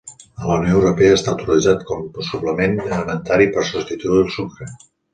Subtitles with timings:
[0.43, 4.75] A la Unió Europea està autoritzat com suplement alimentari per substituir el sucre.